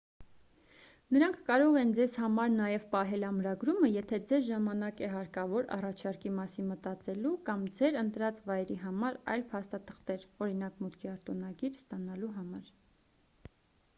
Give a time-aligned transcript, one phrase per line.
[1.15, 6.67] նրանք կարող են ձեզ համար նաև պահել ամրագրումը եթե ձեզ ժամանակ է հարկավոր առաջարկի մասին
[6.71, 12.75] մտածելու կամ ձեր ընտրած վայրի համար այլ փաստաթղթեր օրինակ՝ մուտքի արտոնագիր ստանալու համար: